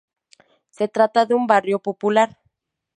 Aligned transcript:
Se 0.71 0.87
trata 0.87 1.27
de 1.27 1.35
un 1.35 1.45
barrio 1.45 1.77
popular. 1.77 2.35